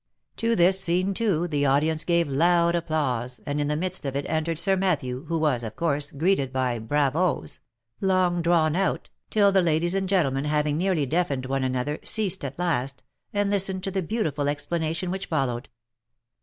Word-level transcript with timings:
To 0.37 0.55
this 0.55 0.79
scene, 0.81 1.13
too, 1.13 1.47
the 1.47 1.67
audience 1.67 2.03
gave 2.03 2.27
loud 2.27 2.73
applause, 2.73 3.39
and 3.45 3.61
in 3.61 3.67
the 3.67 3.75
midst 3.75 4.03
of 4.03 4.15
it 4.15 4.25
entered 4.27 4.57
Sir 4.57 4.75
Matthew, 4.75 5.25
who 5.25 5.37
was, 5.37 5.61
of 5.61 5.75
course, 5.75 6.09
greeted 6.09 6.51
by 6.51 6.79
bravoes," 6.79 7.59
long 8.01 8.41
drawn 8.41 8.75
out," 8.75 9.11
till 9.29 9.51
the 9.51 9.61
ladies 9.61 9.93
and 9.93 10.09
gentlemen 10.09 10.45
having 10.45 10.75
nearly 10.75 11.05
deafened 11.05 11.45
one 11.45 11.63
another, 11.63 11.99
ceased 12.03 12.43
at 12.43 12.57
last, 12.57 13.03
and 13.31 13.51
listened 13.51 13.83
to 13.83 13.91
the 13.91 14.01
beautiful 14.01 14.49
explanation 14.49 15.11
which 15.11 15.27
followed. 15.27 15.69